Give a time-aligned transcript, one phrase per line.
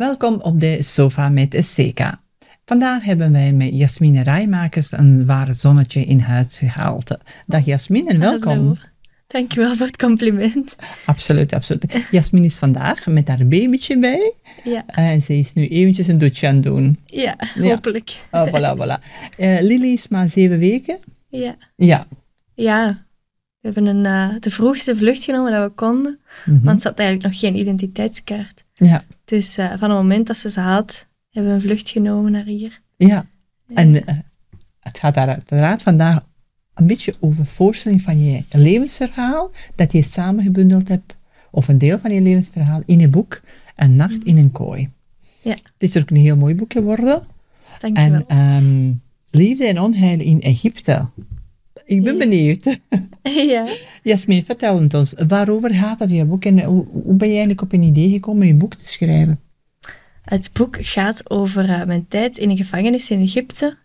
[0.00, 2.20] Welkom op de sofa met Seka.
[2.64, 7.16] Vandaag hebben wij met Jasmine Rijmakers een ware zonnetje in huis gehaald.
[7.46, 8.56] Dag Jasmine en welkom.
[8.56, 8.74] Hallo.
[9.26, 10.76] Dankjewel voor het compliment.
[11.06, 12.06] Absoluut, absoluut.
[12.10, 14.32] Jasmine is vandaag met haar babytje bij
[14.64, 16.98] Ja, en ze is nu eventjes een dutje aan het doen.
[17.06, 17.68] ja, Ja.
[17.68, 18.16] hopelijk.
[18.30, 19.04] Oh, voilà, voilà.
[19.36, 20.98] Eh, Lily is maar zeven weken.
[21.28, 21.56] Ja.
[21.76, 22.06] Ja.
[22.54, 23.06] ja,
[23.60, 26.64] we hebben een, eh, de vroegste vlucht genomen dat we konden, Mhm.
[26.64, 28.64] want ze had eigenlijk nog geen identiteitskaart.
[28.74, 32.32] Ja, Dus eh, van het moment dat ze ze had, hebben we een vlucht genomen
[32.32, 32.80] naar hier.
[32.96, 33.26] ja.
[33.74, 34.14] En eh,
[34.80, 36.18] het gaat daar uiteraard vandaag
[36.74, 41.16] een beetje over voorstelling van je levensverhaal, dat je samengebundeld hebt,
[41.50, 43.40] of een deel van je levensverhaal, in een boek,
[43.76, 44.90] Een nacht in een kooi.
[45.42, 45.50] Ja.
[45.50, 47.22] Het is ook een heel mooi boek geworden.
[47.78, 48.24] Dankjewel.
[48.26, 48.92] En ehm,
[49.30, 51.06] Liefde en onheil in Egypte.
[51.90, 52.18] Ik ben Ja.
[52.18, 52.78] benieuwd.
[53.52, 53.66] ja.
[54.02, 55.14] Jasmin, vertel het ons.
[55.28, 58.42] Waarover gaat dat je boek en hoe, hoe ben je eigenlijk op een idee gekomen
[58.42, 59.40] om je boek te schrijven?
[60.24, 63.76] Het boek gaat over eh, mijn tijd in een gevangenis in Egypte.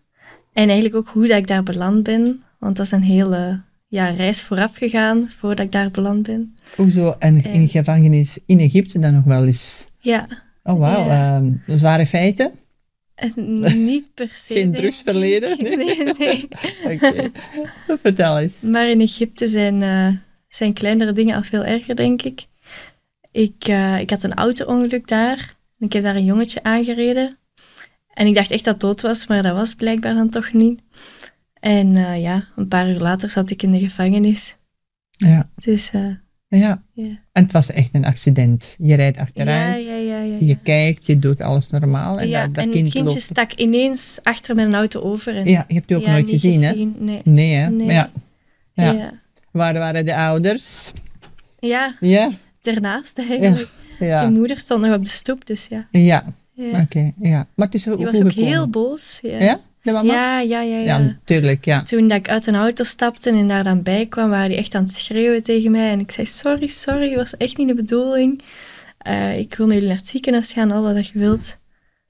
[0.54, 2.44] En eigenlijk ook hoe dat ik daar beland ben.
[2.60, 6.56] Want dat is een hele ja, reis vooraf gegaan voordat ik daar beland ben.
[6.76, 7.70] Hoezo een, in Eh.
[7.70, 9.88] gevangenis in Egypte dan nog wel eens?
[10.00, 10.28] Ja,
[10.64, 11.06] Oh, wauw.
[11.06, 11.36] Ja.
[11.36, 12.52] ehm, zware feiten?
[13.76, 14.54] Niet per se.
[14.60, 15.52] Geen drugsverleden?
[15.52, 15.62] ik.
[15.62, 15.78] Nee,
[16.18, 16.48] nee.
[16.94, 17.32] Oké.
[18.02, 18.62] Vertel eens.
[18.62, 20.10] Maar in Egypte zijn, eh,
[20.48, 22.46] zijn kleinere dingen al veel erger, denk ik.
[23.32, 25.56] Ik, eh, ik had een auto-ongeluk daar.
[25.80, 27.38] Ik heb daar een jongetje aangereden.
[28.14, 30.82] En ik dacht echt dat dood was, maar dat was blijkbaar dan toch niet.
[31.54, 34.58] En eh, ja, een paar uur later zat ik in de gevangenis.
[35.10, 35.50] Ja.
[35.56, 35.92] Dus
[36.58, 36.82] ja.
[36.94, 37.20] ja.
[37.32, 38.76] En het was echt een accident.
[38.78, 39.86] Je rijdt achteruit.
[39.86, 40.36] ja, ja, ja.
[40.40, 42.20] Je kijkt, je doet alles normaal.
[42.20, 43.22] En, dat, dat en kind het kindje loopt.
[43.22, 45.36] stak ineens achter mijn auto over.
[45.36, 46.72] En, Ja, je hebt die ook nooit gezien, hè?
[47.00, 47.22] Nee.
[47.24, 47.70] Nee, hè?
[47.70, 47.88] Nee.
[47.88, 48.10] Ja.
[48.74, 49.12] Ja.
[49.52, 50.92] Waar waren de ouders?
[51.60, 52.30] ja, Ja.
[52.62, 53.70] daarnaast eigenlijk.
[54.00, 54.20] Ja.
[54.20, 55.88] Zijn moeder stond nog op de stoep, dus ja.
[55.92, 56.24] Ja.
[56.82, 57.48] Oké, ja.
[57.56, 58.50] Maar het is ook Die was ook gekomen.
[58.50, 59.20] heel boos.
[59.22, 59.60] Ja, Ja?
[59.86, 60.14] De mama?
[60.14, 60.62] ja, ja.
[60.62, 60.98] ja, Ja, ja.
[60.98, 61.84] natuurlijk, ja.
[61.84, 64.76] Toen dat ik uit een auto stapte en daar dan bij kwam, waren die echt
[64.76, 65.92] aan het schreeuwen tegen mij.
[65.92, 68.42] En ik zei, sorry, sorry, het was echt niet de bedoeling.
[68.98, 71.60] Eh, ik wil met jullie naar het ziekenhuis gaan, al wat je wilt.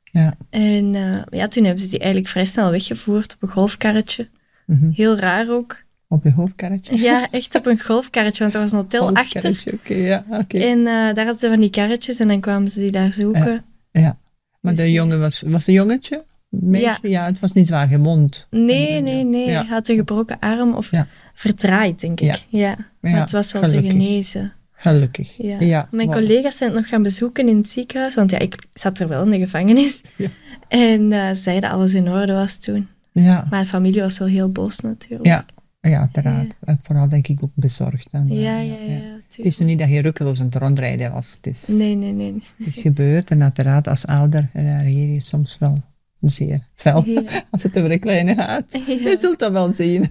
[0.03, 0.37] Ja.
[0.49, 4.27] En eh, ja, toen hebben ze die eigenlijk vrij snel weggevoerd op een golfkarretje.
[4.65, 4.89] Mhm.
[4.89, 5.83] Heel raar ook.
[6.07, 6.97] Op je hoofdkarretje?
[6.97, 9.63] Ja, echt op een golfkarretje, want er was een hotel achter.
[9.73, 10.57] Oké, ja, oké.
[10.57, 13.65] En eh, daar hadden ze van die karretjes en dan kwamen ze die daar zoeken.
[13.91, 14.17] Ja.
[14.61, 14.93] Maar Dus, de ja.
[14.93, 16.23] jongen was, was een jongetje?
[16.49, 17.09] Meisje?
[17.09, 17.25] Ja.
[17.25, 18.47] het was niet zwaar gewond.
[18.49, 19.49] Nee, nee, nee.
[19.49, 20.91] Hij had een gebroken arm of
[21.33, 22.27] verdraaid, denk ik.
[22.27, 22.35] Ja.
[22.49, 22.75] Ja.
[22.99, 23.91] Maar het was wel gelukkig.
[23.91, 24.53] te genezen.
[24.77, 25.37] Gelukkig.
[25.37, 25.59] Ja.
[25.59, 28.99] Ja, Mijn collega's zijn het nog gaan bezoeken in het ziekenhuis, want ja, ik zat
[28.99, 30.01] er wel in de gevangenis.
[30.15, 30.27] Ja.
[30.67, 32.87] En eh zeiden alles in orde was toen.
[33.11, 35.25] Ja, Maar de familie was wel heel boos natuurlijk.
[35.25, 35.45] ja.
[35.81, 36.55] ja uiteraard.
[36.63, 38.07] En vooral denk ik ook bezorgd.
[38.11, 38.73] Dan, eh, ja, ja.
[38.87, 41.33] ja, Het is nu niet dat je rukkeloos aan het rondrijden was.
[41.41, 42.43] Het is, Nee, nee, nee.
[42.57, 45.81] het is gebeurd en uiteraard als ouder reageer je soms wel
[46.19, 47.03] zeer fel.
[47.05, 47.21] Ja.
[47.51, 48.65] Als het over een kleine gaat.
[48.87, 49.17] Je Ja.
[49.19, 50.09] zult dat wel zien.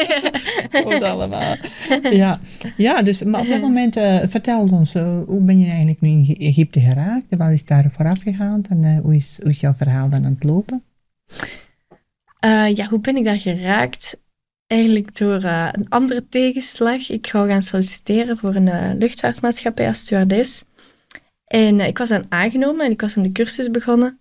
[0.84, 1.56] Goed allemaal.
[2.10, 2.40] Ja,
[2.76, 6.08] ja dus maar op dat moment, eh, vertel ons, eh, hoe ben je eigenlijk nu
[6.10, 7.36] in Egypte geraakt?
[7.36, 10.32] Wat is daar vooraf gegaan en eh, hoe, is, hoe is jouw verhaal dan aan
[10.32, 10.82] het lopen?
[12.74, 14.16] Ja, hoe ben ik daar geraakt?
[14.66, 17.10] Eigenlijk door een andere tegenslag.
[17.10, 20.64] Ik wou gaan solliciteren voor een luchtvaartmaatschappij als stewardess.
[21.44, 24.20] En ik was dan aangenomen en ik was aan de cursus begonnen.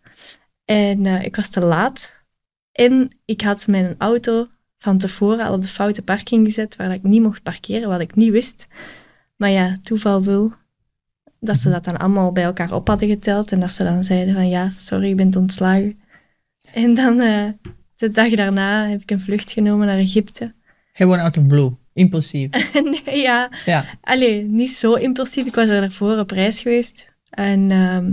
[0.71, 2.23] En eh, ik was te laat.
[2.71, 7.03] En ik had mijn auto van tevoren al op de foute parking gezet, waar ik
[7.03, 8.67] niet mocht parkeren, wat ik niet wist.
[9.35, 10.53] Maar ja, toeval wil
[11.39, 14.33] dat ze dat dan allemaal bij elkaar op hadden geteld en dat ze dan zeiden
[14.33, 15.99] van ja, sorry, je bent ontslagen.
[16.73, 17.47] En dan eh,
[17.95, 20.53] de dag daarna heb ik een vlucht genomen naar Egypte.
[20.93, 22.73] Gewoon out of blue, impulsief.
[23.05, 25.45] nee, ja, Ja, allee, niet zo impulsief.
[25.45, 27.11] Ik was er daarvoor op reis geweest.
[27.29, 28.11] En ehm,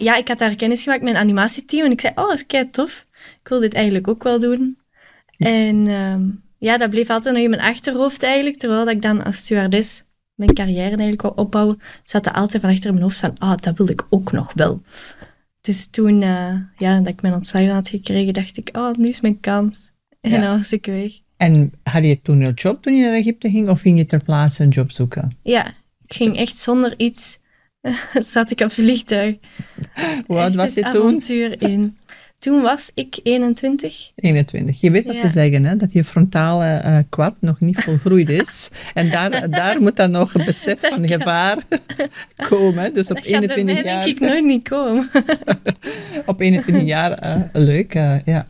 [0.00, 1.84] ja, ik had daar kennis gemaakt met een animatieteam.
[1.84, 3.06] En ik zei, oh, dat is kei tof.
[3.42, 4.78] Ik wil dit eigenlijk ook wel doen.
[5.38, 6.22] En ehm,
[6.58, 8.56] ja, dat bleef altijd nog in mijn achterhoofd eigenlijk.
[8.56, 10.02] Terwijl dat ik dan als stewardess
[10.34, 13.76] mijn carrière eigenlijk wou opbouwen, zat er altijd van achter mijn hoofd van, ah, dat
[13.76, 14.82] wilde ik ook nog wel.
[15.60, 19.20] Dus toen eh, ja, dat ik mijn ontslag had gekregen, dacht ik, oh, nu is
[19.20, 19.90] mijn kans.
[20.20, 20.40] En Ja.
[20.40, 21.10] dan was ik weg.
[21.36, 24.22] en had je toen een job toen je naar Egypte ging of ging je ter
[24.24, 25.30] plaatse een job zoeken?
[25.42, 25.66] Ja,
[26.06, 27.39] ik ging echt zonder iets.
[28.32, 29.36] zat ik op vliegtuig.
[30.26, 30.88] Hoe oud was je toen?
[30.90, 31.96] avontuur in.
[32.38, 34.10] Toen was ik 21.
[34.14, 34.80] 21.
[34.80, 35.20] Je weet wat Ja.
[35.20, 35.76] ze zeggen, hè?
[35.76, 38.68] dat je frontale eh kwad nog niet volgroeid is.
[38.94, 41.58] en daar, daar moet dan nog een besef van gevaar
[42.48, 42.82] komen.
[42.84, 42.90] hè.
[42.92, 45.10] Dus op Dat gaat bij 21 mij jaar, denk ik nooit niet komen.
[46.26, 47.94] op 21 jaar eh, leuk.
[47.94, 48.44] eh, ja.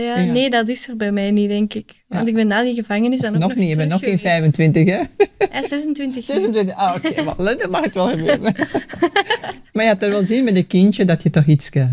[0.00, 0.32] Ja, Ja.
[0.32, 2.04] Nee, dat is er bij mij niet, denk ik.
[2.08, 2.28] Want Ja.
[2.28, 4.24] ik ben na die gevangenis dan ook nog niet, je bent nog geen geweest.
[4.34, 4.96] 25, hè?
[5.58, 6.14] Ja, 26.
[6.28, 6.34] nu.
[6.34, 8.42] 26, ah oké, wel, dan mag het wel gebeuren.
[9.72, 11.86] Maar je had er wel zien met een kindje dat je toch iets eh,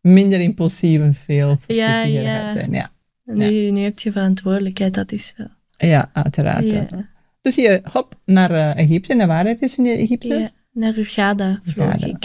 [0.00, 2.40] minder impulsief en veel Ja, voorzichtiger ja.
[2.40, 2.72] gaat zijn.
[2.72, 2.90] Ja,
[3.24, 5.48] Nu, nu heb je verantwoordelijkheid, dat is wel.
[5.88, 6.94] ja uiteraard.
[7.42, 9.12] Dus je, hop, naar eh, Egypte.
[9.20, 10.28] En waar het is in Egypte?
[10.38, 12.16] Ja, naar Hurghada vloog ik.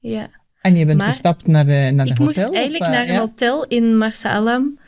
[0.00, 0.30] ja.
[0.64, 2.44] En je bent Maar gestapt naar de, naar de Ik hotel?
[2.46, 3.18] moest eigenlijk of, eh, naar een ja?
[3.20, 4.78] hotel in Marsa Alam.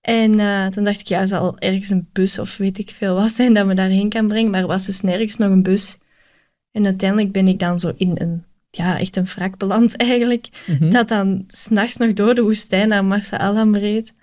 [0.00, 3.30] En eh, toen dacht ik, ja, zal ergens een bus of weet ik veel wat
[3.32, 4.50] zijn dat me daarheen kan brengen.
[4.50, 5.98] Maar er was dus nergens nog een bus.
[6.72, 10.48] En uiteindelijk ben ik dan zo in een, ja, echt een wrak beland eigenlijk.
[10.66, 10.90] Mhm.
[10.90, 14.14] Dat dan s'nachts nog door de woestijn naar Marsa Alam reed.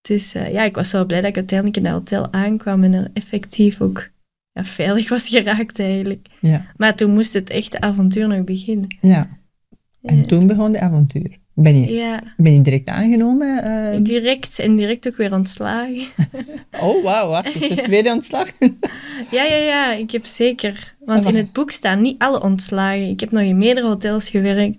[0.00, 2.94] Dus eh, ja, ik was wel blij dat ik uiteindelijk in dat hotel aankwam en
[2.94, 4.08] er effectief ook
[4.52, 6.26] ja, veilig was geraakt eigenlijk.
[6.40, 8.96] Ja, Maar toen moest het echte avontuur nog beginnen.
[9.00, 9.28] ja.
[10.02, 10.22] En Ja.
[10.22, 11.40] toen begon de avontuur.
[11.54, 13.62] Ben je, Ja, ben je direct aangenomen?
[13.92, 13.98] eh?
[14.02, 16.02] direct en direct ook weer ontslagen.
[16.80, 17.54] Oh, wauw, wacht.
[17.54, 18.48] Is de tweede ontslag?
[19.30, 20.94] Ja, ja, ja, ik heb zeker.
[21.04, 23.08] Want Ah, in het boek staan niet alle ontslagen.
[23.08, 24.76] Ik heb nog in meerdere hotels gewerkt.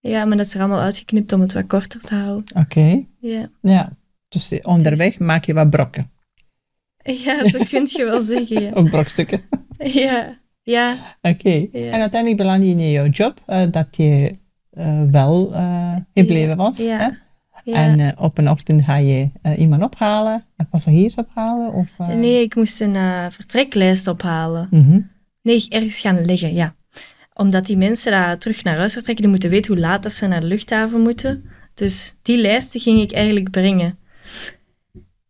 [0.00, 2.56] Ja, maar dat is er allemaal uitgeknipt om het wat korter te houden.
[2.56, 3.90] Oké, Ja, ja.
[4.28, 6.10] Dus eh, onderweg maak je wat brokken.
[7.02, 8.62] ja zo kun je wel zeggen.
[8.62, 9.40] Ja, Of brokstukken.
[9.78, 11.66] ja, ja, Oké.
[11.72, 11.90] Ja.
[11.90, 14.34] En uiteindelijk beland je in jouw job eh, dat je
[15.10, 16.76] wel eh, gebleven Ja, was.
[16.78, 17.08] ja, Hè?
[17.70, 17.74] ja.
[17.76, 21.72] En eh, op een ochtend ga je eh, iemand ophalen, een passagiers ophalen?
[21.72, 22.08] Of, eh?
[22.08, 24.66] Nee, ik moest een eh, vertreklijst ophalen.
[24.70, 25.00] Mhm.
[25.42, 26.74] Nee, ergens gaan leggen, ja.
[27.34, 30.26] Omdat die mensen daar terug naar huis vertrekken, die moeten weten hoe laat dat ze
[30.26, 31.44] naar de luchthaven moeten.
[31.74, 33.98] Dus die lijsten ging ik eigenlijk brengen.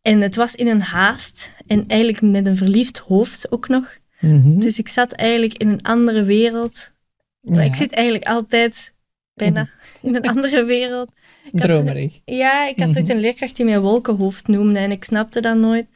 [0.02, 3.98] En het was in een haast en eigenlijk met een verliefd hoofd ook nog.
[4.20, 4.58] Mhm.
[4.58, 6.92] Dus ik zat eigenlijk in een andere wereld.
[7.40, 7.60] Ja.
[7.62, 8.94] Ik zit eigenlijk altijd
[9.40, 9.66] bijna
[10.02, 11.10] in een andere wereld.
[11.52, 12.20] had- Dromerig.
[12.24, 12.98] Ja, ik had Mhm.
[12.98, 15.86] ooit een leerkracht die mij wolkenhoofd noemde en ik snapte dat nooit.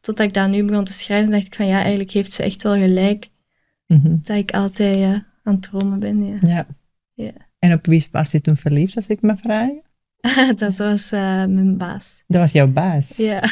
[0.00, 2.62] Totdat ik dat nu begon te schrijven, dacht ik van ja, eigenlijk heeft ze echt
[2.62, 3.28] wel gelijk
[3.86, 4.16] Mhm.
[4.22, 6.26] dat ik altijd ja, aan het dromen ben.
[6.26, 6.34] Ja.
[6.42, 6.66] Ja.
[7.14, 7.30] Ja.
[7.58, 9.68] En op wie was je toen verliefd, als ik me vraag?
[10.56, 12.22] dat was eh, mijn baas.
[12.26, 13.16] Dat was jouw baas.
[13.16, 13.42] Ja.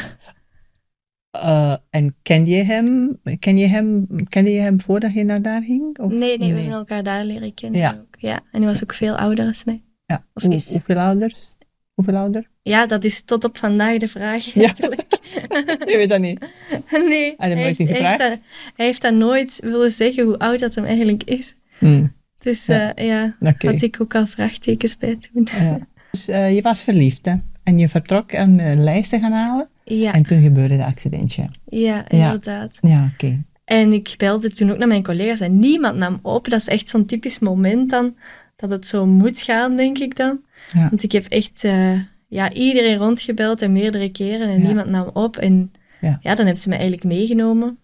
[1.33, 5.61] Eh, en ken je hem, ken je hem, kende je hem voordat je naar daar
[5.61, 5.99] ging?
[5.99, 6.11] Of?
[6.11, 7.79] Nee, nee, we hebben elkaar daar leren kennen.
[7.79, 7.97] Ja.
[7.99, 8.15] Ook.
[8.19, 8.35] ja.
[8.51, 9.81] En hij was ook veel ouder dan mij.
[10.05, 10.25] Ja.
[10.33, 10.69] Of Hoe- is.
[10.71, 11.55] hoeveel ouders?
[11.93, 12.49] Hoeveel ouder?
[12.61, 14.61] Ja, dat is tot op vandaag de vraag Ja.
[14.61, 15.05] eigenlijk.
[15.91, 16.39] Je weet dat niet.
[17.09, 18.17] nee, Ah, hij heeft gevraagd?
[18.17, 18.39] dat,
[18.75, 21.55] hij heeft dat nooit willen zeggen hoe oud dat hem eigenlijk is.
[21.79, 22.05] Hm,
[22.37, 22.91] Dus Ja.
[22.95, 25.47] ja, ja had ik ook al vraagtekens bij toen.
[25.51, 25.77] Ja.
[26.11, 27.35] Dus eh, je was verliefd, hè?
[27.63, 29.69] En je vertrok om een lijst te gaan halen.
[29.85, 31.49] Ja, En toen gebeurde het accidentje.
[31.65, 32.77] ja inderdaad.
[32.81, 33.43] Ja, oké.
[33.65, 36.49] En ik belde toen ook naar mijn collega's en niemand nam op.
[36.49, 38.15] Dat is echt zo'n typisch moment dan,
[38.55, 40.39] dat het zo moet gaan, denk ik dan.
[40.73, 40.89] Ja.
[40.89, 44.65] Want ik heb echt eh, ja, iedereen rondgebeld en meerdere keren en Ja.
[44.65, 45.37] niemand nam op.
[45.37, 45.71] En
[46.01, 46.19] Ja.
[46.21, 46.35] ja.
[46.35, 47.77] dan hebben ze me eigenlijk meegenomen.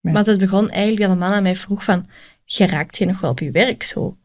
[0.00, 2.06] Want het begon eigenlijk dat een man aan mij vroeg van,
[2.44, 4.16] geraakt je nog wel op je werk zo?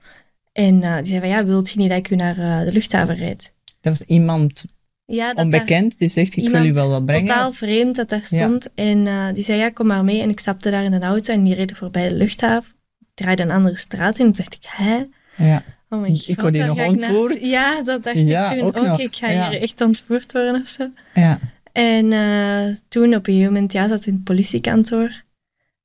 [0.52, 2.72] En eh, die zei van, ja, wilt je niet dat ik u naar eh, de
[2.72, 3.54] luchthaven rijd?
[3.82, 4.66] Dat was iemand
[5.12, 7.28] Ja, dat onbekend, die zegt, ik wil u wel wat brengen.
[7.28, 8.68] Totaal vreemd dat daar stond.
[8.76, 10.22] En eh, die zei, ja, kom maar mee.
[10.22, 12.72] En ik stapte daar in een auto en die reden voorbij de luchthaven.
[13.00, 14.26] Ik draaide een andere straat in.
[14.26, 15.06] En dacht ik, hè?
[15.36, 15.64] Ja.
[15.90, 17.38] Oh mijn Ik god, word hier nog ik naar- ontvoerd.
[17.42, 18.86] Ja, dat dacht Ja, ik toen ook ook.
[18.86, 19.00] nog.
[19.00, 19.50] Ik ga Ja.
[19.50, 20.90] hier echt ontvoerd worden of zo.
[21.14, 21.40] Ja.
[21.72, 25.12] En eh, toen op een gegeven moment ja, zaten we in het politiekantoor.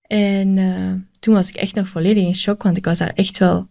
[0.07, 3.39] En eh, toen was ik echt nog volledig in shock, want ik was daar echt
[3.39, 3.69] wel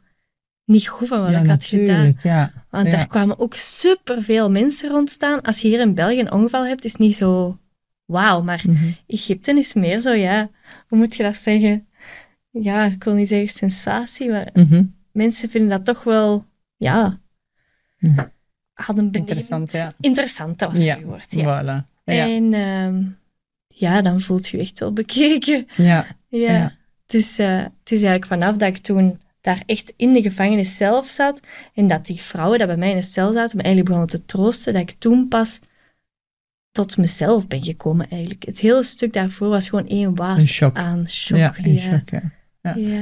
[0.65, 2.17] niet goed van wat ik had gedaan.
[2.23, 2.51] ja.
[2.73, 2.95] Want Ja.
[2.95, 5.41] daar kwamen ook superveel mensen rondstaan.
[5.41, 7.57] Als je hier in België een ongeval hebt, is het niet zo
[8.05, 8.41] wauw.
[8.41, 8.91] Maar Mhm.
[9.07, 10.49] Egypte is meer zo, ja,
[10.87, 11.87] hoe moet je dat zeggen?
[12.49, 14.83] Ja, ik wil niet zeggen sensatie, maar Mhm.
[15.11, 16.45] mensen vinden dat toch wel,
[16.77, 17.19] ja,
[17.99, 18.25] Mhm.
[18.73, 19.91] hadden Interessant, ja.
[19.99, 21.43] Interessant, dat was Ja, het woord, ja.
[21.63, 21.87] Voilà.
[22.05, 22.25] Ja.
[22.27, 23.03] En ehm,
[23.67, 25.67] ja, dan voelt je echt wel bekeken.
[25.77, 26.05] ja.
[26.27, 26.51] Ja.
[26.51, 26.73] Ja.
[27.05, 30.77] Het, is, eh, het is eigenlijk vanaf dat ik toen daar echt in de gevangenis
[30.77, 31.39] zelf zat
[31.73, 34.25] en dat die vrouwen dat bij mij in de cel zaten me eigenlijk begonnen te
[34.25, 35.59] troosten, dat ik toen pas
[36.71, 38.43] tot mezelf ben gekomen eigenlijk.
[38.45, 40.77] Het hele stuk daarvoor was gewoon één waas Een shock.
[40.77, 41.37] aan shock.
[41.37, 41.77] Ja, ja.
[41.79, 42.21] shock, ja.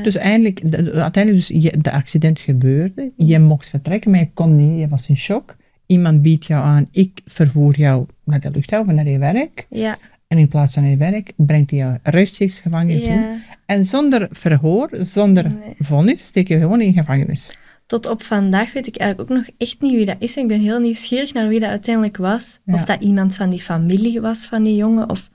[0.04, 3.12] Dus eindelijk, de- de- uiteindelijk, dus je, de accident gebeurde.
[3.18, 4.80] Je mocht vertrekken, maar je kon niet.
[4.80, 5.56] Je was in shock.
[5.86, 9.68] Iemand biedt jou aan, ik vervoer jou naar de luchthaven, naar je werk.
[9.70, 9.98] ja,
[10.32, 13.24] En in plaats van je werk, brengt hij jou rechtstreeks gevangenis in.
[13.66, 15.76] En zonder verhoor, zonder Nee.
[15.80, 17.58] vonnis, steek je gewoon in gevangenis.
[17.86, 20.38] Tot op vandaag weet ik eigenlijk ook nog echt niet wie dat is.
[20.38, 22.60] Ik ben heel nieuwsgierig naar wie dat uiteindelijk was.
[22.66, 22.74] Ja.
[22.74, 25.10] Of dat iemand van die familie was van die jongen.
[25.10, 25.30] Of...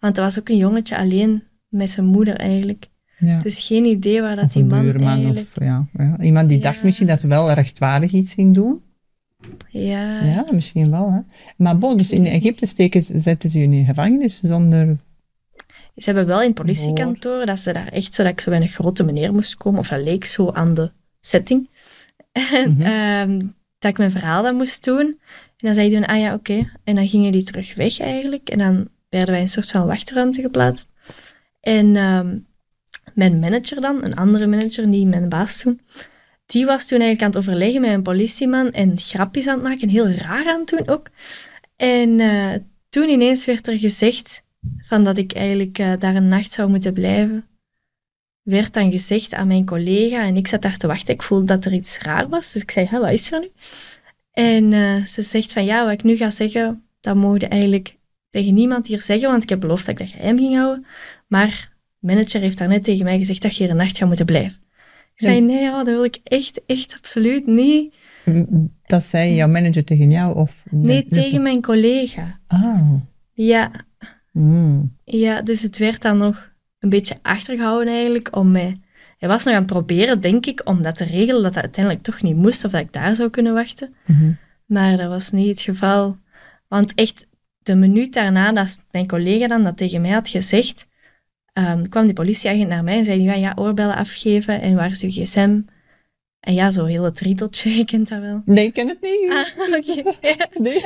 [0.00, 2.88] Want er was ook een jongetje alleen met zijn moeder eigenlijk.
[3.18, 3.38] Ja.
[3.38, 5.08] Dus geen idee waar dat of die man buurman.
[5.08, 5.46] eigenlijk...
[5.56, 6.16] Of, ja, ja.
[6.20, 8.80] Iemand die dacht misschien dat wel rechtvaardig iets ging doen.
[9.68, 10.22] Ja.
[10.24, 11.12] Ja, misschien wel.
[11.12, 11.18] Hè.
[11.56, 14.96] Maar bon, dus in Egypte steken, ze- zetten ze je in gevangenis zonder...
[15.96, 18.60] Ze hebben wel in het politiekantoor dat ze daar echt zo dat ik zo bij
[18.60, 19.78] een grote meneer moest komen.
[19.78, 21.68] Of dat leek zo aan de setting.
[22.54, 22.80] En, Mhm.
[22.82, 23.38] ehm,
[23.78, 25.06] dat ik mijn verhaal dan moest doen.
[25.06, 25.18] En
[25.56, 26.70] dan zei hij, ah ja, oké.
[26.84, 28.48] En dan gingen die terug weg eigenlijk.
[28.48, 30.88] En dan werden wij in een soort van wachtruimte geplaatst.
[31.60, 32.36] En ehm,
[33.14, 35.80] mijn manager dan, een andere manager, niet mijn baas toen,
[36.52, 39.88] die was toen eigenlijk aan het overleggen met een politieman en grapjes aan het maken.
[39.88, 41.10] Heel raar aan het doen ook.
[41.76, 42.52] En eh,
[42.88, 44.42] toen ineens werd er gezegd
[44.78, 47.46] van dat ik eigenlijk eh, daar een nacht zou moeten blijven.
[48.42, 51.14] Werd dan gezegd aan mijn collega en ik zat daar te wachten.
[51.14, 53.50] Ik voelde dat er iets raar was, dus ik zei, "Hè, wat is er nu?
[54.32, 57.96] En eh, ze zegt van, ja, wat ik nu ga zeggen, dat mogen eigenlijk
[58.30, 60.86] tegen niemand hier zeggen, want ik heb beloofd dat ik dat geheim ging houden.
[61.26, 64.61] Maar manager heeft daarnet tegen mij gezegd dat je hier een nacht gaat moeten blijven.
[65.22, 67.94] Ik zei, nee, ja, dat wil ik echt, echt absoluut niet.
[68.86, 70.36] Dat zei jouw manager tegen jou?
[70.36, 72.38] Of Nee, tegen mijn collega.
[72.46, 72.92] Ah.
[73.32, 73.70] Ja,
[74.32, 74.96] Mm.
[75.04, 78.80] ja, dus het werd dan nog een beetje achtergehouden eigenlijk om mij...
[79.18, 82.04] Hij was nog aan het proberen, denk ik, om dat te regelen dat dat uiteindelijk
[82.04, 83.94] toch niet moest, of dat ik daar zou kunnen wachten.
[84.06, 84.32] Mhm.
[84.66, 86.16] Maar dat was niet het geval.
[86.68, 87.26] Want echt,
[87.58, 90.86] de minuut daarna dat mijn collega dan dat tegen mij had gezegd,
[91.52, 95.02] ehm, kwam die politieagent naar mij en zei, ja, ja, oorbellen afgeven en waar is
[95.02, 95.60] uw gsm?
[96.40, 98.42] En ja, zo heel het riedeltje, je kent dat wel.
[98.44, 99.30] Nee, ik ken het niet.
[99.30, 100.16] Ah, oké.
[100.62, 100.80] Nee.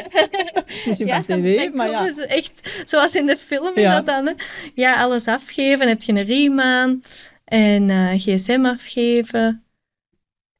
[0.85, 2.09] Dus je Ja, tv, maar ja.
[2.27, 3.95] echt, zoals in de film is Ja.
[3.95, 4.33] dat dan, hè?
[4.75, 7.03] Ja, alles afgeven, heb je een riem aan
[7.45, 9.61] en eh, gsm afgeven.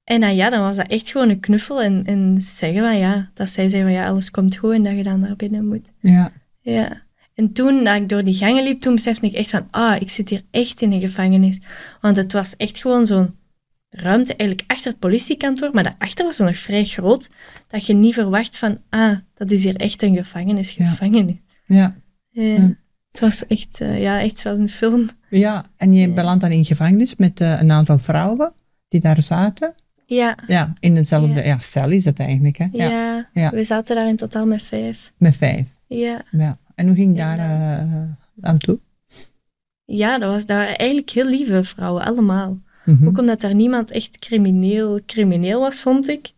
[0.05, 3.31] En dan, ja, dan was dat echt gewoon een knuffel en, en zeggen van ja,
[3.35, 5.93] dat zij zeggen van ja, alles komt goed en dat je dan naar binnen moet.
[6.01, 6.33] Ja.
[6.61, 7.03] Ja.
[7.37, 10.11] En toen dat ik door die gangen liep, toen besefte ik echt van, ah, ik
[10.11, 11.59] zit hier echt in een gevangenis.
[12.01, 13.35] Want het was echt gewoon zo'n
[13.91, 17.29] ruimte eigenlijk achter het politiekantoor, maar daarachter was het nog vrij groot,
[17.69, 21.37] dat je niet verwacht van, ah, dat is hier echt een gevangenis, gevangenis.
[21.65, 21.95] Ja.
[22.31, 22.43] Ja.
[22.43, 22.77] Ja.
[23.11, 25.09] Het was echt, eh, ja, echt zoals een film.
[25.31, 26.15] ja, en je Ja.
[26.15, 28.53] belandt dan in gevangenis met eh, een aantal vrouwen
[28.89, 29.75] die daar zaten.
[30.07, 31.45] Ja, Ja, in dezelfde Ja.
[31.47, 31.59] ja.
[31.59, 32.57] cel is het eigenlijk.
[32.57, 32.67] Hè?
[32.73, 32.89] ja.
[32.91, 33.29] Ja.
[33.33, 33.51] Ja.
[33.51, 35.13] we zaten daar in totaal met vijf.
[35.17, 35.67] Met vijf.
[35.87, 36.59] Ja, Ja.
[36.77, 38.03] En hoe ging daar eh,
[38.41, 38.79] aan toe?
[39.87, 42.59] ja dat, was, dat waren eigenlijk heel lieve vrouwen, allemaal.
[42.85, 43.07] Mhm.
[43.07, 46.31] Ook omdat daar niemand echt crimineel, crimineel was, vond ik.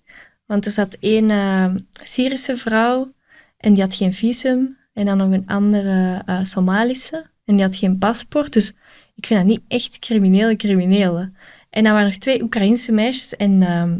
[0.46, 3.12] Want er zat één eh, Syrische vrouw
[3.56, 4.76] en die had geen visum.
[4.92, 8.52] En dan nog een andere eh, Somalische en die had geen paspoort.
[8.52, 8.74] Dus
[9.14, 11.36] ik vind dat niet echt criminele criminelen.
[11.70, 13.98] En dan waren er twee Oekraïnse meisjes en ehm,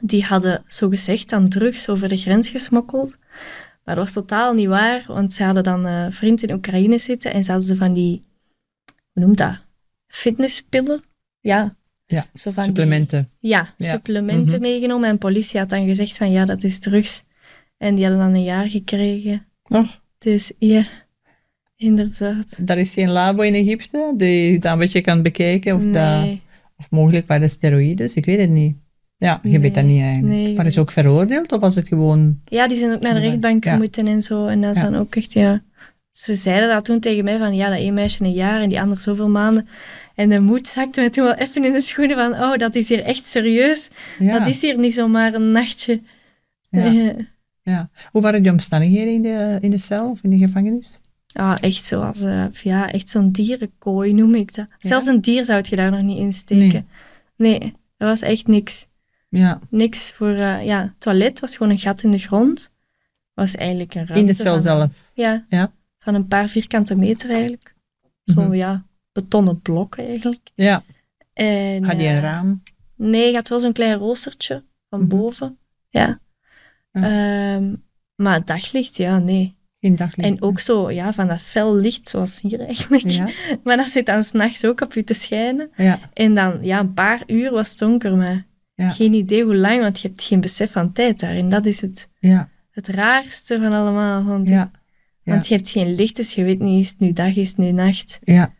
[0.00, 3.16] die hadden zogezegd dan drugs over de grens gesmokkeld.
[3.84, 7.32] Maar dat was totaal niet waar, want ze hadden dan een vriend in Oekraïne zitten
[7.32, 8.20] en ze hadden ze van die,
[9.12, 9.64] hoe noemt dat?
[10.06, 11.02] Fitnesspillen?
[11.40, 11.76] Ja.
[12.06, 13.30] Ja, Zo van die- Supplementen.
[13.38, 13.90] ja, Ja.
[13.92, 14.60] supplementen Mhm.
[14.60, 15.08] meegenomen.
[15.08, 17.24] En politie had dan gezegd van ja, dat is drugs.
[17.76, 19.46] En die hadden dan een jaar gekregen.
[19.68, 19.88] Oh,
[20.18, 20.82] Dus ja,
[21.76, 22.66] inderdaad.
[22.66, 25.76] daar is geen labo in Egypte die dat een beetje kan bekijken.
[25.76, 26.28] Of, dat,
[26.76, 28.76] of mogelijk waren dat steroïdes, ik weet het niet.
[29.16, 30.34] Ja, je weet dat Nee, niet eigenlijk.
[30.34, 32.40] nee, maar is ook veroordeeld of was het gewoon...
[32.44, 33.76] ja, die zijn ook naar de rechtbank Ja.
[33.76, 34.46] moeten en zo.
[34.46, 34.90] En dat is Ja.
[34.90, 35.62] dan ook echt, ja.
[36.10, 38.80] Ze zeiden dat toen tegen mij van ja, dat één meisje een jaar en die
[38.80, 39.68] ander zoveel maanden.
[40.14, 42.88] En de moed zakte me toen wel even in de schoenen van oh, dat is
[42.88, 43.90] hier echt serieus.
[44.18, 46.00] Ja, Dat is hier niet zomaar een nachtje.
[46.70, 46.84] ja,
[47.62, 47.90] ja.
[48.10, 51.00] Hoe waren de omstandigheden in de, in de cel of in de gevangenis?
[51.32, 54.66] Ah, echt zoals, eh, ja, echt zo'n dierenkooi noem ik dat.
[54.78, 56.86] Zelfs een dier zou je daar nog niet in steken.
[57.36, 57.58] Nee,
[57.96, 58.86] er was echt niks.
[59.36, 62.72] Ja, Niks voor, eh, ja, het toilet was gewoon een gat in de grond.
[63.34, 65.10] Was eigenlijk een ruimte in de cel van, zelf.
[65.14, 65.72] Ja, Ja.
[65.98, 67.74] van een paar vierkante meter eigenlijk.
[68.24, 68.54] Zo, Mhm.
[68.54, 70.50] ja, betonnen blokken eigenlijk.
[70.54, 70.82] Ja,
[71.32, 72.62] En, had je een eh, raam?
[72.96, 75.08] Nee, je had wel zo'n klein roostertje van Mhm.
[75.08, 75.58] boven.
[75.88, 76.20] Ja.
[76.92, 77.74] Ehm,
[78.14, 79.56] maar het daglicht, ja, nee.
[79.80, 80.28] Geen daglicht.
[80.28, 83.08] En ook zo, ja, van dat fel licht, zoals hier eigenlijk.
[83.10, 83.28] Ja,
[83.64, 85.70] Maar dat zit dan s'nachts ook op je te schijnen.
[85.76, 88.90] ja, En dan, ja, een paar uur was het donker, maar Ja.
[88.90, 91.34] geen idee hoe lang, want je hebt geen besef van tijd daar.
[91.34, 94.24] En dat is het, ja, het raarste van allemaal.
[94.24, 94.70] Want, ja,
[95.22, 97.56] want je hebt geen licht, dus je weet niet, is het nu dag, is het
[97.58, 98.18] nu nacht.
[98.24, 98.54] ja.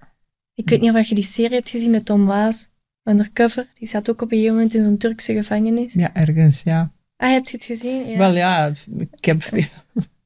[0.57, 2.71] Ik weet niet of je die serie hebt gezien met Tom Waas,
[3.03, 3.67] Undercover.
[3.79, 5.93] Die zat ook op een gegeven moment in zo'n Turkse gevangenis.
[5.93, 6.93] Ja, ergens, ja.
[7.17, 8.09] Ah, heb je het gezien?
[8.09, 8.19] Ja.
[8.19, 8.73] Wel ja,
[9.11, 9.65] ik heb veel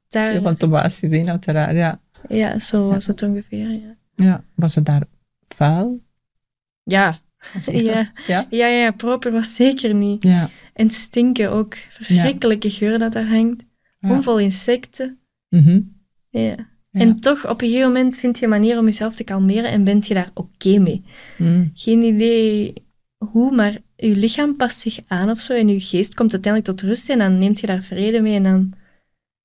[0.08, 1.76] daar, veel van Thomas gezien, uiteraard.
[1.76, 2.00] Ja.
[2.28, 3.96] ja, zo was het ongeveer, ja.
[4.14, 4.44] ja.
[4.54, 5.02] Was het daar
[5.46, 6.00] vuil?
[6.82, 7.18] Ja,
[7.90, 8.12] ja.
[8.26, 8.46] Ja?
[8.50, 10.22] Ja, ja, proper was zeker niet.
[10.22, 10.48] Ja.
[10.72, 11.76] En stinken ook.
[11.90, 13.62] Verschrikkelijke geur dat er hangt.
[13.98, 14.08] Ja.
[14.08, 15.18] Bomvol insecten.
[15.48, 15.80] Mhm.
[16.30, 16.40] Ja.
[16.90, 17.00] Ja.
[17.00, 19.84] En toch, op een gegeven moment vind je een manier om jezelf te kalmeren en
[19.84, 21.04] bent je daar oké mee.
[21.36, 21.70] Mm.
[21.74, 22.72] Geen idee
[23.18, 26.88] hoe, maar je lichaam past zich aan of zo en je geest komt uiteindelijk tot
[26.88, 28.72] rust en dan neemt je daar vrede mee en dan,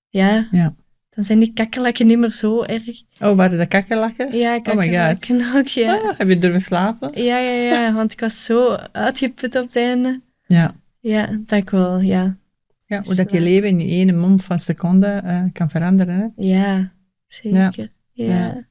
[0.09, 0.75] ja, Ja.
[1.15, 3.01] Dan zijn die kakkerlakken niet meer zo erg.
[3.19, 4.37] Oh, waren dat kakkerlakken?
[4.37, 5.55] Ja, my God.
[5.55, 5.93] ook, ja.
[5.93, 7.23] Ah, heb je durven slapen?
[7.23, 10.21] Ja, ja, ja, want ik was zo uitgeput op het einde.
[10.45, 10.75] Ja.
[10.99, 12.37] ja, dat wel, ja.
[12.85, 16.15] Ja, Dus, hoe dat je eh, leven in één mond van seconde eh, kan veranderen.
[16.15, 16.43] Hè?
[16.45, 16.93] Ja,
[17.27, 17.91] zeker.
[18.11, 18.25] Ja.
[18.25, 18.67] Ja.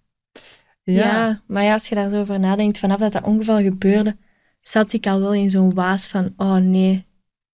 [0.85, 1.43] Ja.
[1.47, 4.17] maar ja, als je daar zo over nadenkt, vanaf dat dat ongeval gebeurde,
[4.61, 7.07] zat ik al wel in zo'n waas van, oh nee,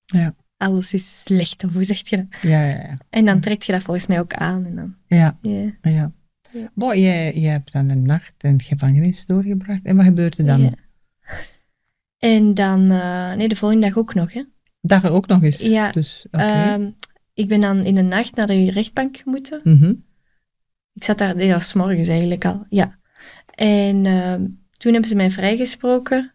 [0.07, 0.35] Ja.
[0.59, 2.27] Alles is slecht, of hoe zeg je dat?
[2.41, 2.95] ja, ja, ja.
[3.11, 4.65] En dan trekt je dat volgens mij ook aan.
[4.67, 5.73] En dan, ja, ja.
[5.83, 6.13] ja.
[6.53, 6.71] Ja.
[6.75, 9.85] Boy, jij, jij hebt dan een nacht in de gevangenis doorgebracht.
[9.85, 10.61] En wat gebeurt er dan?
[10.61, 10.73] Ja.
[12.19, 14.45] En dan, eh, nee, de volgende dag ook nog, hè.
[14.81, 15.59] Dag ook nog eens.
[15.59, 16.45] Ja, Dus, oké.
[16.45, 16.91] Ehm,
[17.35, 19.61] ik ben dan in de nacht naar de rechtbank moeten.
[19.65, 19.95] Mhm.
[20.93, 22.99] Ik zat daar, ja, s morgens eigenlijk al, ja.
[23.55, 24.47] En ehm,
[24.77, 26.33] toen hebben ze mij vrijgesproken.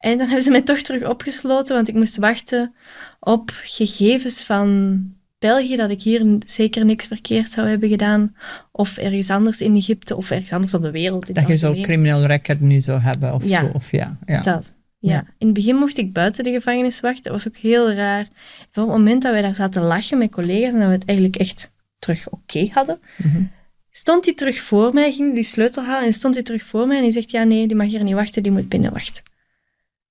[0.00, 2.74] En dan hebben ze mij toch terug opgesloten, want ik moest wachten
[3.20, 5.02] op gegevens van
[5.38, 8.36] België, dat ik hier zeker niks verkeerd zou hebben gedaan.
[8.72, 11.34] Of ergens anders in Egypte, of ergens anders op de wereld.
[11.34, 13.60] Dat je zo'n crimineel record nu zou hebben of Ja.
[13.60, 13.70] zo.
[13.72, 14.40] Of ja, ja.
[14.42, 14.74] Dat.
[14.98, 15.12] Ja.
[15.12, 15.24] Ja.
[15.38, 17.22] In het begin mocht ik buiten de gevangenis wachten.
[17.22, 18.28] Dat was ook heel raar.
[18.70, 21.38] Van het moment dat wij daar zaten lachen met collega's en dat we het eigenlijk
[21.38, 23.42] echt terug oké hadden, Mhm.
[23.90, 26.96] stond hij terug voor mij, ging die sleutel halen en stond hij terug voor mij
[26.96, 29.22] en die zegt, ja nee, die mag hier niet wachten, die moet binnen wachten.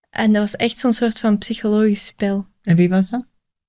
[0.09, 2.45] En dat was echt zo'n soort van psychologisch spel.
[2.61, 3.25] En wie was dat?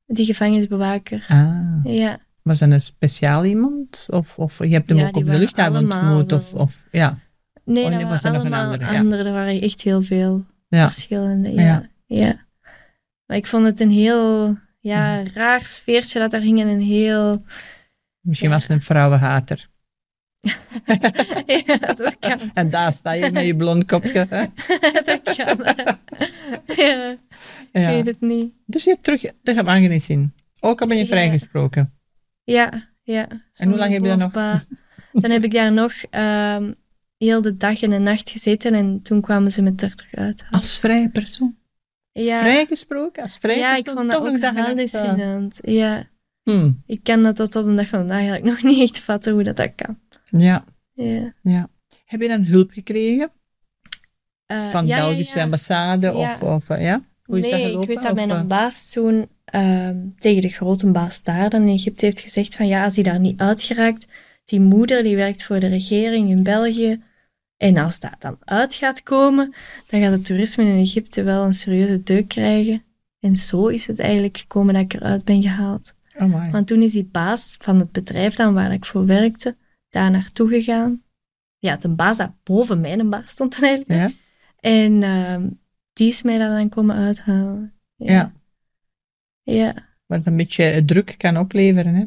[0.07, 1.25] Die gevangenisbewaker.
[1.29, 4.07] Ah, Ja, was dat een speciaal iemand?
[4.11, 6.33] Of, of je hebt hem Ja, ook op de luchthaven allemaal ontmoet?
[6.33, 7.19] Of, of, ja.
[7.65, 8.99] nee, Oh, dat was er nog een allemaal andere, ja.
[8.99, 9.25] andere.
[9.25, 10.91] Er waren echt heel veel Ja.
[10.91, 11.51] verschillende.
[11.51, 12.47] Ja, Ja.
[13.27, 17.45] Maar ik vond het een heel ja, raar sfeertje dat daar ging en een heel...
[18.21, 19.69] Misschien was het een vrouwenhater.
[21.67, 22.39] ja, dat kan.
[22.55, 24.27] En daar sta je met je blond kopje.
[25.05, 25.59] Dat kan.
[26.67, 27.19] Ja, ik
[27.73, 27.91] Ja.
[27.91, 28.53] weet het niet.
[28.67, 30.33] Dus je hebt terug de gevangenis in.
[30.61, 31.09] Ook al ben je Ja.
[31.09, 31.93] vrijgesproken.
[32.45, 33.29] Ja, ja.
[33.55, 34.33] En hoe lang heb je daar nog?
[35.13, 36.73] Dan heb ik daar nog ehm,
[37.17, 40.45] heel de dag en de nacht gezeten en toen kwamen ze me er terug uit.
[40.51, 41.59] Als vrije persoon.
[42.13, 43.23] Ja, Vrijgesproken?
[43.23, 43.99] Als vrije ja ik persoon?
[44.01, 45.75] vond dat ook een dag eh.
[45.75, 46.09] Ja,
[46.43, 46.83] hmm.
[46.87, 49.43] ik kan dat tot op de dag van vandaag eigenlijk nog niet echt vatten hoe
[49.43, 49.99] dat, dat kan.
[50.25, 51.35] Ja, Ja.
[51.43, 51.69] ja.
[52.05, 53.31] Heb je dan hulp gekregen?
[54.51, 55.45] Eh, Van ja, ja, Belgische ja.
[55.45, 56.15] ambassade?
[56.15, 57.03] Of, of eh, ja?
[57.25, 60.87] Hoe is dat ik weet dat Of, mijn eh, baas toen ehm, tegen de grote
[60.87, 64.07] baas daar dan in Egypte heeft gezegd van ja, als hij daar niet uitgeraakt,
[64.45, 67.03] die moeder die werkt voor de regering in België,
[67.57, 69.55] en als dat dan uit gaat komen,
[69.87, 72.83] dan gaat het toerisme in Egypte wel een serieuze deuk krijgen.
[73.21, 75.95] En zo is het eigenlijk gekomen dat ik eruit ben gehaald.
[76.19, 76.51] Oh my.
[76.51, 79.57] Want toen is die baas van het bedrijf dan waar ik voor werkte,
[79.89, 81.03] daar naartoe gegaan.
[81.59, 84.15] Ja, de baas dat boven mijn baas stond dan eigenlijk.
[84.61, 84.71] Ja?
[84.71, 85.49] En ehm,
[85.93, 87.73] die is mij daar dan komen uithalen.
[87.97, 88.31] Ja.
[89.43, 89.75] Ja.
[90.07, 91.95] Wat een beetje druk kan opleveren.
[91.95, 92.05] Hè?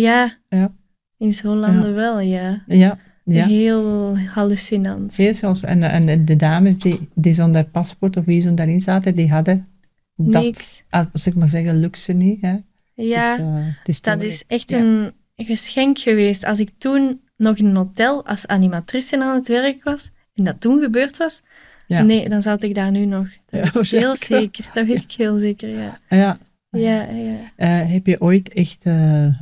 [0.00, 0.32] Ja.
[0.48, 0.74] Ja.
[1.18, 2.64] In zo'n landen wel, ja.
[2.66, 3.46] Ja, ja.
[3.46, 5.16] Heel hallucinant.
[5.16, 5.62] Heel zelfs.
[5.62, 9.68] En, en de dames die, die zonder paspoort of visum daarin zaten, die hadden
[10.16, 10.84] dat, Niks.
[11.12, 12.40] als ik mag zeggen, luxe niet.
[12.40, 12.56] Hè?
[12.94, 14.78] Ja, Dus, eh, het is dat is echt ja.
[14.78, 16.44] een geschenk geweest.
[16.44, 20.60] Als ik toen nog in een hotel als animatrice aan het werk was, en dat
[20.60, 21.42] toen gebeurd was,
[21.86, 22.02] Ja.
[22.02, 23.28] nee, dan zat ik daar nu nog.
[23.46, 24.70] Dat Ja, weet ik heel zeker.
[24.74, 25.98] Dat weet ik heel zeker, ja.
[26.08, 26.38] Ja.
[26.70, 27.08] Ja.
[27.56, 29.34] Eh, heb je ooit echt eh, eh,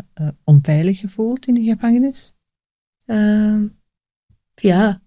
[0.44, 2.32] onveilig gevoeld in de gevangenis?
[3.06, 3.66] Ehm,
[4.54, 5.00] ja.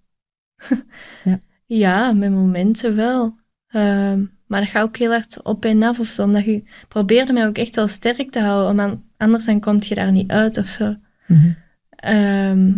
[1.23, 1.39] Ja.
[1.65, 3.35] ja, met momenten wel.
[3.67, 6.23] Ehm, maar dat gaat ook heel hard op en af of zo.
[6.23, 8.75] Omdat je probeerde mij ook echt wel sterk te houden.
[8.75, 10.95] Want anders dan kom je daar niet uit of zo.
[11.27, 11.51] Mhm.
[11.89, 12.73] Ehm,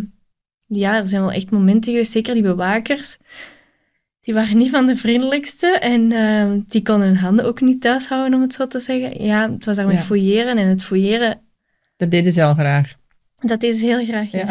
[0.65, 3.17] ja, er zijn wel echt momenten geweest, zeker die bewakers.
[4.21, 8.08] Die waren niet van de vriendelijkste en ehm, die konden hun handen ook niet thuis
[8.08, 9.23] houden, om het zo te zeggen.
[9.25, 10.01] Ja, het was daar met Ja.
[10.01, 11.41] fouilleren en het fouilleren,
[11.97, 12.95] Dat deden ze al graag.
[13.36, 14.32] dat is heel graag.
[14.32, 14.47] Ja,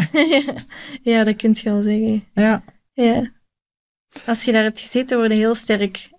[1.12, 1.24] ja.
[1.24, 2.24] dat kun je wel zeggen.
[2.34, 2.62] Ja.
[2.92, 3.30] Ja.
[4.26, 6.10] Als je daar hebt gezeten, word je heel sterk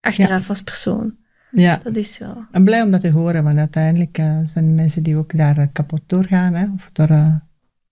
[0.00, 1.16] achteraf als persoon.
[1.50, 1.80] ja.
[1.84, 2.44] Dat is wel.
[2.52, 5.66] En blij om dat te horen, want uiteindelijk eh, zijn mensen die ook daar eh,
[5.72, 6.54] kapot doorgaan.
[6.54, 6.66] Hè?
[6.74, 7.34] Of door, eh,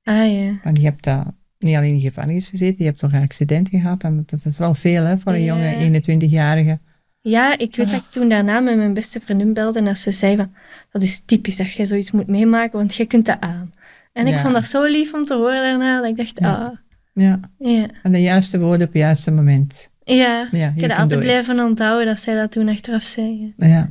[0.02, 0.58] Ah ja.
[0.64, 1.26] want je hebt uh,
[1.66, 4.02] niet alleen in de gevangenis gezeten, je hebt toch een accident gehad.
[4.02, 6.78] En dat is wel veel hè, voor een jonge 21-jarige.
[7.20, 10.10] Ja, ik weet dat ik toen daarna met mijn beste vriendin belde en dat ze
[10.12, 10.52] zei van,
[10.92, 13.72] dat is typisch dat jij zoiets moet meemaken, want jij kunt dat aan.
[14.12, 14.40] En ik Ja.
[14.40, 16.54] vond dat zo lief om te horen daarna, dat ik dacht, Ja.
[16.54, 16.76] ah,
[17.14, 17.40] Ja.
[17.58, 17.86] ja.
[18.02, 19.90] En de juiste woorden op het juiste moment.
[20.04, 23.54] Ja, Ja, ik heb altijd blijven onthouden dat zij dat toen achteraf zei.
[23.56, 23.66] Ja.
[23.66, 23.90] Ja.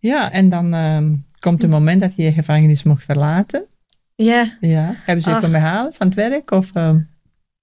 [0.00, 1.76] ja, en dan ehm, komt het Hm.
[1.76, 3.66] moment dat je je gevangenis mocht verlaten.
[4.14, 4.94] Ja, Ja.
[5.04, 5.42] Hebben ze je Ach.
[5.42, 6.50] komen halen van het werk?
[6.50, 6.98] Of, ehm,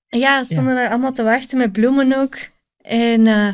[0.07, 2.37] ja ze stonden daar allemaal te wachten met bloemen ook.
[2.81, 3.53] En eh,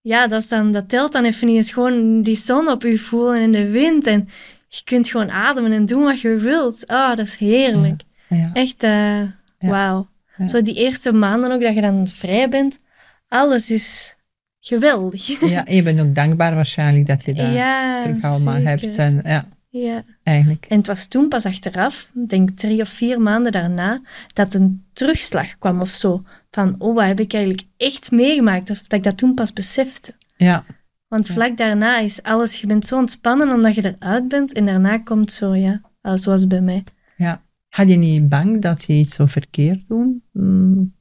[0.00, 1.58] ja, dat, is dan, dat telt dan even niet.
[1.58, 4.06] Is gewoon die zon op je voelen en de wind.
[4.06, 4.28] En
[4.68, 6.86] je kunt gewoon ademen en doen wat je wilt.
[6.86, 8.02] Ah, dat is heerlijk.
[8.28, 8.50] ja.
[8.52, 9.20] Echt, eh
[9.58, 10.08] wauw.
[10.46, 12.80] Zo die eerste maanden ook, dat je dan vrij bent.
[13.28, 14.16] Alles is
[14.60, 15.40] geweldig.
[15.40, 18.96] Ja, en je bent ook dankbaar waarschijnlijk dat je dat ja, terug allemaal hebt.
[18.96, 19.44] En, ja,
[19.84, 20.04] Ja.
[20.22, 20.66] eigenlijk.
[20.68, 24.00] En het was toen pas achteraf, ik denk drie of vier maanden daarna,
[24.34, 26.22] dat een terugslag kwam of zo.
[26.50, 28.70] Van, oh, wat heb ik eigenlijk echt meegemaakt?
[28.70, 30.14] Of dat ik dat toen pas besefte.
[30.36, 30.64] Ja,
[31.08, 31.32] Want Ja.
[31.34, 34.52] vlak daarna is alles, je bent zo ontspannen omdat je eruit bent.
[34.52, 35.80] En daarna komt zo, ja,
[36.14, 36.84] zoals bij mij.
[37.16, 37.44] ja.
[37.68, 40.22] Had je niet bang dat je iets zou verkeerd doen?
[40.32, 40.94] Mm,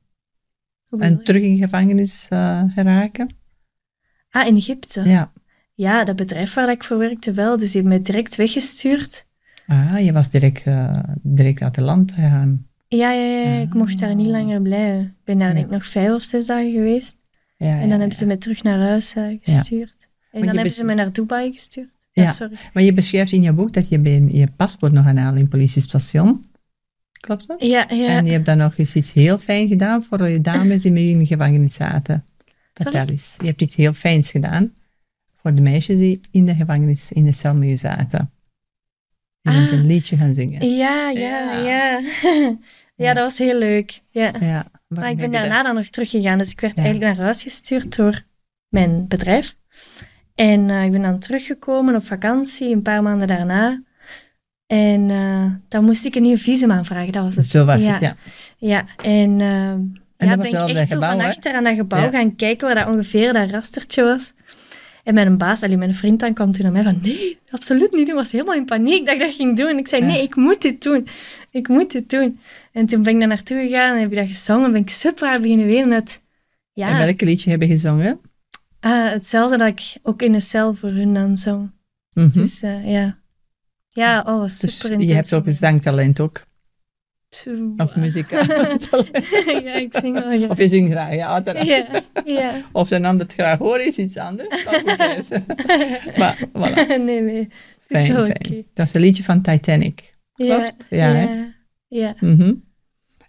[0.90, 3.36] Hoe en terug in gevangenis eh, geraken?
[4.30, 5.02] Ah, in Egypte.
[5.04, 5.32] Ja.
[5.76, 7.58] Ja, dat bedrijf waar ik voor werkte wel.
[7.58, 9.26] Dus die hebben mij direct weggestuurd.
[9.68, 12.68] Ah, je was direct, eh, direct uit het land gegaan.
[12.88, 14.32] Ja, ja, ja, ik mocht daar niet Ah.
[14.32, 15.02] langer blijven.
[15.02, 15.54] Ik ben daar Ja.
[15.54, 17.18] denk ik nog vijf of zes dagen geweest.
[17.58, 20.08] Ja, En dan hebben ze mij terug naar huis eh, gestuurd.
[20.32, 21.90] En je dan hebben ze mij naar Dubai gestuurd.
[22.12, 22.32] Ja.
[22.34, 22.56] Sorry.
[22.74, 25.42] Maar je beschrijft in je boek dat je bij je paspoort nog aan halen in
[25.42, 26.44] het politiestation.
[27.20, 27.62] Klopt dat?
[27.62, 28.08] Ja, ja.
[28.08, 31.10] En je hebt dan nog eens iets heel fijn gedaan voor de dames die mee
[31.10, 32.24] in de gevangenis zaten.
[32.74, 33.36] Vertel eens.
[33.40, 34.74] Je hebt iets heel fijns gedaan
[35.46, 38.32] voor de meisjes die in de gevangenis in de cel met je zaten.
[39.42, 39.72] Je Ah.
[39.72, 40.76] een liedje gaan zingen.
[40.76, 41.52] Ja, Ja.
[41.52, 42.00] ja,
[42.96, 43.14] ja.
[43.14, 44.02] Dat was heel leuk.
[44.10, 44.32] Ja.
[44.40, 46.38] Ja, Maar ik ben daarna dan nog teruggegaan.
[46.38, 46.84] Dus ik werd Ja.
[46.84, 48.24] eigenlijk naar huis gestuurd door
[48.70, 49.56] mijn bedrijf.
[50.36, 53.82] En eh, ik ben dan teruggekomen op vakantie, een paar maanden daarna.
[54.68, 57.12] En eh, dan moest ik een nieuw visum aanvragen.
[57.12, 57.46] Dat was het.
[57.46, 57.92] Zo was ja.
[57.92, 58.16] het, ja.
[58.58, 59.76] Ja, en, ja,
[60.18, 62.10] dat was ben ik echt zo van achter aan dat gebouw Ja.
[62.10, 64.34] gaan kijken waar dat ongeveer dat rastertje was.
[65.06, 68.16] En mijn baas, mijn vriend dan kwam toen naar mij van nee, absoluut niet doen.
[68.16, 69.68] Ik was helemaal in paniek dat ik dat ging doen.
[69.68, 71.08] En ik zei nee, ik moet dit doen.
[71.52, 72.40] Ik moet dit doen.
[72.72, 74.66] En toen ben ik daar naartoe gegaan en heb ik dat gezongen.
[74.66, 75.92] En ben ik super hard beginnen wenen.
[75.92, 76.22] Het,
[76.74, 78.20] ja, En welk liedje heb je gezongen?
[78.80, 81.72] ah, hetzelfde dat ik ook in de cel voor hun dan zong.
[82.14, 82.30] Mhm.
[82.32, 83.18] Dus eh, ja.
[83.90, 86.46] Ja, oh, Dus super je hebt ook een zangtalent ook.
[87.78, 88.90] Of muzikaal talent.
[89.64, 90.50] ja, ik zing wel graag.
[90.50, 91.28] Of je zingt graag, ja.
[91.34, 91.66] uiteraard.
[91.68, 91.86] Ja,
[92.26, 92.52] ja.
[92.72, 94.66] Of een ander het graag horen is iets anders.
[96.18, 97.48] Maar voilà, nee, nee.
[97.88, 98.66] Fijn, fijn.
[98.74, 100.16] Dat is een liedje van Titanic.
[100.34, 100.86] Ja, Klopt?
[100.90, 101.22] Ja, hè?
[101.22, 101.54] ja,
[101.88, 102.16] ja.
[102.20, 102.54] Mhm.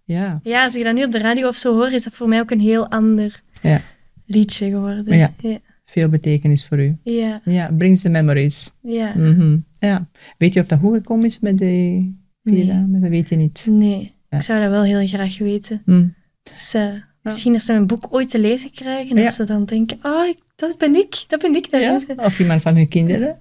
[0.04, 2.28] Ja, Ja, als ik dat nu op de radio of zo hoor, is dat voor
[2.28, 3.80] mij ook een heel ander Ja.
[4.26, 5.16] liedje geworden.
[5.18, 5.28] Ja.
[5.40, 5.58] ja.
[5.84, 6.96] veel betekenis voor u.
[7.02, 8.72] Ja, Ja, brings the memories.
[8.82, 9.12] ja.
[9.16, 9.56] Mhm.
[9.78, 10.08] ja.
[10.38, 12.12] Weet je of dat goed gekomen is met de
[12.54, 12.66] Nee.
[12.66, 13.00] dames?
[13.00, 13.66] Dat weet je niet.
[13.70, 14.36] Nee, Ja.
[14.38, 15.82] ik zou dat wel heel graag weten.
[15.84, 16.06] Hm.
[16.42, 16.84] Dus, eh,
[17.22, 19.24] misschien als ze mijn boek ooit te lezen krijgen, Ja.
[19.24, 21.70] dat ze dan denken, oh, ik- dat ben ik, dat ben ik.
[21.70, 22.00] Dat Ja?
[22.16, 23.38] Of iemand van hun kinderen.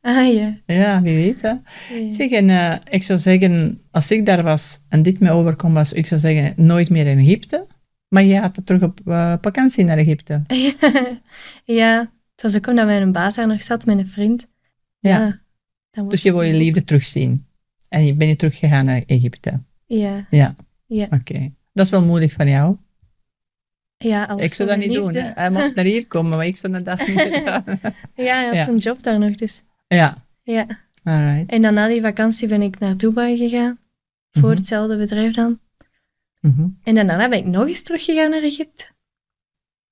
[0.00, 0.56] Ah ja.
[0.66, 1.40] Ja, wie weet.
[1.42, 1.48] Hè.
[1.48, 2.12] ja.
[2.12, 5.92] Zeg, en eh, ik zou zeggen, als ik daar was en dit mij overkomt, was
[5.92, 7.66] ik zou zeggen, nooit meer in Egypte.
[8.08, 10.42] Maar je gaat terug op eh, vakantie naar Egypte.
[11.64, 11.98] ja,
[12.32, 14.48] het was ook omdat mijn baas daar nog zat met een vriend.
[14.98, 15.40] Ja.
[16.08, 17.46] Dus je wil je liefde terugzien.
[17.92, 19.60] En je ben je teruggegaan naar Egypte.
[19.86, 20.54] Ja, Ja.
[20.86, 21.06] Ja.
[21.10, 21.52] Oké.
[21.72, 22.76] Dat is wel moedig van jou.
[23.96, 25.14] ja alles ik zou dat niet doen.
[25.14, 25.30] Hè.
[25.34, 27.64] Hij mocht naar hier komen, maar ik zou dat niet gedaan.
[28.14, 28.64] Ja, hij had Ja.
[28.64, 30.16] zijn job daar nog, dus ja.
[30.42, 30.66] ja.
[31.02, 31.50] Alright.
[31.50, 33.78] En dan na die vakantie ben ik naar Dubai gegaan.
[34.30, 34.56] Voor Mhm.
[34.58, 35.60] hetzelfde bedrijf dan.
[36.40, 36.66] Mhm.
[36.82, 38.86] En daarna ben ik nog eens teruggegaan naar Egypte.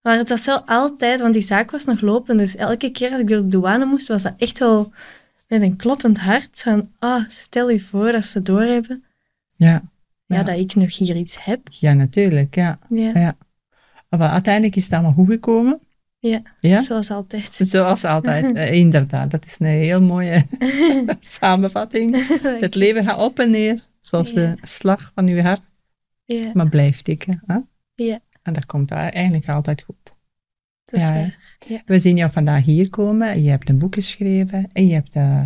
[0.02, 2.36] Maar het was wel altijd, want die zaak was nog lopen.
[2.36, 4.92] Dus elke keer als ik door de douane moest, was dat echt wel
[5.50, 6.60] met een kloppend hart.
[6.60, 9.04] Van, ah, stel je voor dat ze doorhebben.
[9.56, 9.82] Ja.
[10.26, 10.42] Ja, Ja.
[10.42, 11.60] dat ik nog hier iets heb.
[11.70, 12.54] ja, natuurlijk.
[12.54, 12.78] Ja.
[12.90, 13.36] Ja,
[14.08, 15.80] Maar uiteindelijk is het allemaal goed gekomen.
[16.18, 16.42] Ja.
[16.60, 16.80] Ja?
[16.80, 17.58] zoals altijd.
[17.72, 18.54] Zoals altijd.
[18.56, 19.30] Eh, inderdaad.
[19.30, 20.46] Dat is een heel mooie
[21.40, 22.26] samenvatting.
[22.42, 23.84] Het leven gaat op en neer.
[24.00, 25.60] Zoals de slag van uw hart.
[26.24, 27.42] ja, Maar blijft tikken.
[27.46, 27.58] Hè?
[27.94, 28.18] Ja.
[28.42, 30.16] En dat komt eigenlijk altijd goed.
[30.90, 31.82] Dat is Ja.
[31.86, 33.42] We zien jou vandaag hier komen.
[33.42, 34.66] Je hebt een boek geschreven.
[34.72, 35.42] En je hebt eh,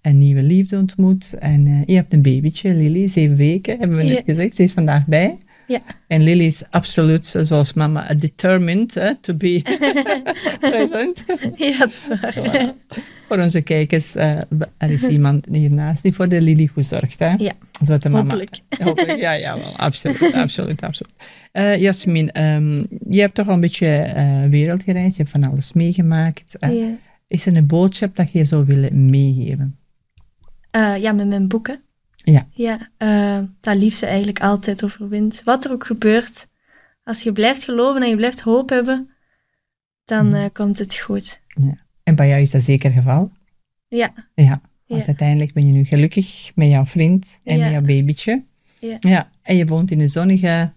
[0.00, 1.32] een nieuwe liefde ontmoet.
[1.38, 4.56] En eh, je hebt een babytje, Lily, zeven weken, hebben we net gezegd.
[4.56, 5.38] Ze is vandaag bij.
[5.66, 5.80] Ja.
[6.06, 9.62] En Lily is absoluut, zoals mama, determined to be
[10.60, 11.24] present.
[11.56, 12.34] Ja, dat is waar.
[12.34, 12.92] Voilà.
[13.26, 14.36] Voor onze kijkers, eh,
[14.76, 17.18] er is iemand hiernaast die voor de Lily goed zorgt.
[17.18, 17.34] Hè?
[17.36, 17.52] Ja.
[17.82, 18.60] Zodat de mama Hopelijk.
[18.84, 21.14] Hopelijk, ja, ja, wel, absoluut, absoluut, absoluut.
[21.52, 25.50] Eh Jasmin, ehm, je hebt toch al een beetje eh wereld gereisd, je hebt van
[25.50, 26.56] alles meegemaakt.
[26.58, 26.96] Ja.
[27.28, 29.76] Is er een boodschap dat je zou willen meegeven?
[30.98, 31.80] Ja, met mijn boeken.
[32.24, 32.46] Ja.
[32.52, 35.42] Ja, eh, dat liefde eigenlijk altijd overwint.
[35.44, 36.46] Wat er ook gebeurt,
[37.04, 39.10] als je blijft geloven en je blijft hoop hebben,
[40.04, 40.34] dan Mhm.
[40.36, 41.40] eh, komt het goed.
[42.02, 43.30] En bij jou is dat zeker het geval?
[43.88, 44.12] Ja.
[44.34, 45.06] Ja, want Ja.
[45.06, 47.62] uiteindelijk ben je nu gelukkig met jouw vriend en Ja.
[47.64, 48.42] met jouw babytje.
[48.80, 48.96] Ja.
[49.00, 49.30] ja.
[49.42, 50.72] En je woont in de zonnige,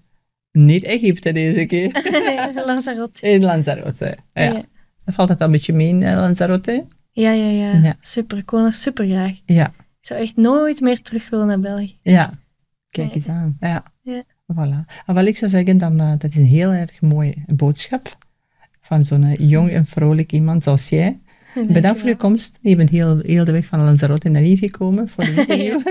[0.52, 1.92] niet Egypte deze keer,
[2.66, 3.28] Lanzarote.
[3.30, 4.18] in Lanzarote.
[4.34, 4.44] Ja.
[4.44, 4.64] Ja.
[5.06, 6.86] Valt al een beetje mee in eh, Lanzarote?
[7.12, 7.72] Ja, ja, ja.
[7.82, 7.96] Ja.
[8.02, 8.38] Super.
[8.38, 9.40] Ik woon er super graag.
[9.46, 9.72] Ja.
[10.06, 11.98] Ik zou echt nooit meer terug willen naar België.
[12.02, 12.30] Ja,
[12.90, 13.16] kijk Nee.
[13.16, 13.58] eens aan.
[13.60, 13.84] Ja.
[14.02, 14.24] Ja.
[14.54, 14.94] Voilà.
[15.06, 18.18] En wat ik zou zeggen, dan, eh, dat is een heel erg mooie boodschap
[18.82, 21.20] van zo'n jong en vrolijk iemand zoals jij.
[21.74, 22.58] Bedankt voor je komst.
[22.62, 25.82] Je bent heel, heel de weg van Lanzarote naar hier gekomen voor de interview.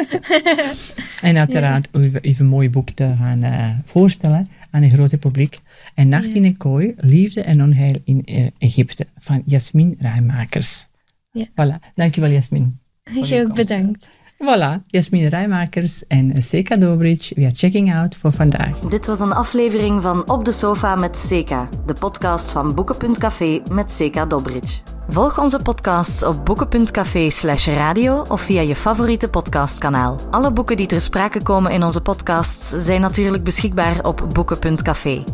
[1.28, 2.00] en uiteraard ja.
[2.00, 5.60] uw, uw mooie boek te gaan uh, voorstellen aan een grote publiek.
[5.94, 10.88] En Nacht in een kooi, Liefde en onheil in uh, Egypte van Jasmin Rijmakers.
[11.32, 11.46] Ja.
[11.46, 12.82] Voilà, dankjewel Jasmin.
[13.12, 14.08] Je ook bedankt.
[14.38, 17.34] Voilà, Jasmin Rijmakers en Seka Dobridge.
[17.34, 18.78] We are checking out voor vandaag.
[18.78, 23.90] Dit was een aflevering van Op de Sofa met Seka, de podcast van Boeken.café met
[23.90, 24.80] Seka Dobridge.
[25.08, 30.20] Volg onze podcasts op boeken.café slash radio of via je favoriete podcastkanaal.
[30.30, 35.24] Alle boeken die ter sprake komen in onze podcasts zijn natuurlijk beschikbaar op boeken.café.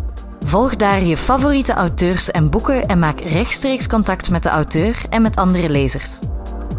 [0.44, 5.22] Volg daar je favoriete auteurs en boeken en maak rechtstreeks contact met de auteur en
[5.22, 6.20] met andere lezers.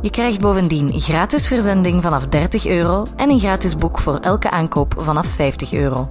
[0.02, 4.94] Je krijgt bovendien gratis verzending vanaf 30 euro en een gratis boek voor elke aankoop
[4.98, 6.10] vanaf 50 euro.